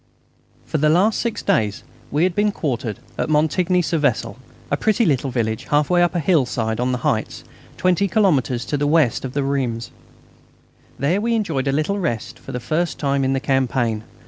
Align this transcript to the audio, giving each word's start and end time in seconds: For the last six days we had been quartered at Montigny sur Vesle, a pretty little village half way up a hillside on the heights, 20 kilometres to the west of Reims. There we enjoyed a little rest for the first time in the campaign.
For 0.65 0.79
the 0.79 0.89
last 0.89 1.19
six 1.19 1.43
days 1.43 1.83
we 2.09 2.23
had 2.23 2.33
been 2.33 2.51
quartered 2.51 2.97
at 3.19 3.29
Montigny 3.29 3.83
sur 3.83 3.99
Vesle, 3.99 4.35
a 4.71 4.75
pretty 4.75 5.05
little 5.05 5.29
village 5.29 5.65
half 5.65 5.91
way 5.91 6.01
up 6.01 6.15
a 6.15 6.19
hillside 6.19 6.79
on 6.79 6.91
the 6.91 6.97
heights, 7.05 7.43
20 7.77 8.07
kilometres 8.07 8.65
to 8.65 8.77
the 8.77 8.87
west 8.87 9.23
of 9.25 9.35
Reims. 9.35 9.91
There 10.97 11.21
we 11.21 11.35
enjoyed 11.35 11.67
a 11.67 11.71
little 11.71 11.99
rest 11.99 12.39
for 12.39 12.51
the 12.51 12.59
first 12.59 12.97
time 12.97 13.23
in 13.23 13.33
the 13.33 13.39
campaign. 13.39 14.03